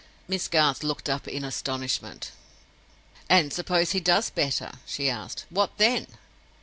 Miss 0.27 0.47
Garth 0.47 0.81
looked 0.81 1.09
up 1.09 1.27
in 1.27 1.43
astonishment. 1.45 2.31
"And 3.29 3.53
suppose 3.53 3.91
he 3.91 3.99
does 3.99 4.31
better?" 4.31 4.71
she 4.83 5.11
asked. 5.11 5.45
"What 5.51 5.77
then?" 5.77 6.07